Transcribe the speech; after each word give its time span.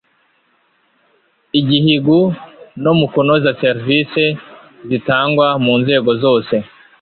igihigu 1.59 2.19
no 2.83 2.91
mu 2.99 3.05
kunoza 3.13 3.49
servisi 3.63 4.25
zitangwa 4.89 5.47
mu 5.65 5.73
nzego 5.81 6.09
zose 6.23 6.55